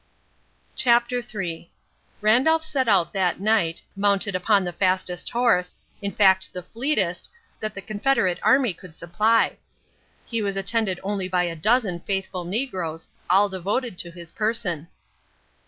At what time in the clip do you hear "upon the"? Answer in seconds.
4.35-4.73